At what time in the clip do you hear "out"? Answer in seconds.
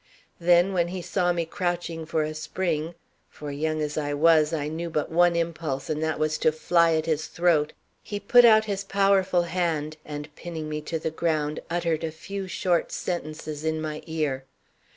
8.43-8.65